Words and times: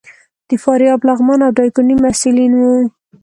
د 0.49 0.51
فاریاب، 0.63 0.99
لغمان 1.09 1.39
او 1.45 1.51
ډایکنډي 1.57 1.95
محصلین 2.03 2.51
وو. 2.57 2.75